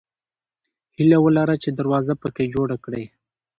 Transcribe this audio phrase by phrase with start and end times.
[0.97, 3.03] هیله ولره چې دروازه پکې جوړه کړې.